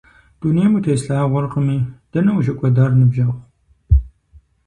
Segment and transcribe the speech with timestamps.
[0.39, 1.77] Дунейм утеслъагъуэркъыми,
[2.11, 3.37] дэнэ ущыкӀуэдар, ныбжьэгъу?